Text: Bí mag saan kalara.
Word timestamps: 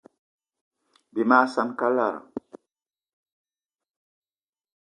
Bí 1.13 1.21
mag 1.29 1.45
saan 1.53 1.71
kalara. 1.79 2.19